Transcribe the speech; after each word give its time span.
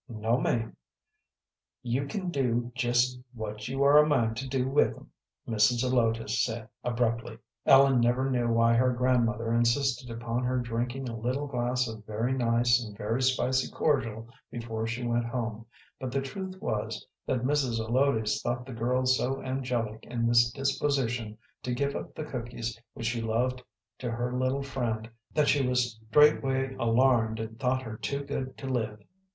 "No, 0.09 0.39
ma'am." 0.39 0.75
"You 1.83 2.07
can 2.07 2.31
do 2.31 2.71
jest 2.73 3.19
what 3.33 3.67
you 3.67 3.83
are 3.83 3.99
a 3.99 4.07
mind 4.07 4.35
to 4.37 4.63
with 4.63 4.97
'em," 4.97 5.11
Mrs. 5.47 5.81
Zelotes 5.81 6.43
said, 6.43 6.67
abruptly. 6.83 7.37
Ellen 7.67 7.99
never 7.99 8.27
knew 8.27 8.47
why 8.47 8.73
her 8.73 8.93
grandmother 8.93 9.53
insisted 9.53 10.09
upon 10.09 10.43
her 10.43 10.57
drinking 10.57 11.07
a 11.07 11.15
little 11.15 11.45
glass 11.45 11.87
of 11.87 12.03
very 12.07 12.33
nice 12.33 12.83
and 12.83 12.97
very 12.97 13.21
spicy 13.21 13.71
cordial 13.71 14.27
before 14.49 14.87
she 14.87 15.05
went 15.05 15.25
home, 15.25 15.67
but 15.99 16.11
the 16.11 16.19
truth 16.21 16.59
was, 16.59 17.05
that 17.27 17.43
Mrs. 17.43 17.73
Zelotes 17.73 18.41
thought 18.41 18.65
the 18.65 18.73
child 18.73 19.07
so 19.07 19.39
angelic 19.43 20.03
in 20.07 20.25
this 20.27 20.49
disposition 20.49 21.37
to 21.61 21.75
give 21.75 21.95
up 21.95 22.15
the 22.15 22.25
cookies 22.25 22.75
which 22.95 23.05
she 23.05 23.21
loved 23.21 23.61
to 23.99 24.09
her 24.09 24.33
little 24.35 24.63
friend 24.63 25.11
that 25.35 25.47
she 25.47 25.61
was 25.63 25.99
straightway 26.09 26.73
alarmed 26.79 27.39
and 27.39 27.59
thought 27.59 27.83
her 27.83 27.97
too 27.97 28.23
good 28.23 28.57
to 28.57 28.65
live. 28.67 28.99